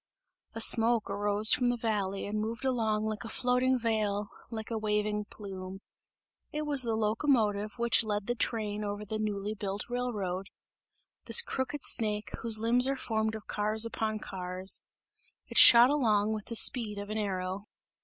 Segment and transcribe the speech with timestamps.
[0.55, 4.77] A smoke arose from the valley and moved along like a floating veil, like a
[4.79, 5.79] waving plume;
[6.51, 10.47] it was the locomotive which led the train over the newly built railroad
[11.25, 14.81] this crooked snake, whose limbs are formed of cars upon cars.
[15.45, 17.67] It shot along with the speed of an arrow.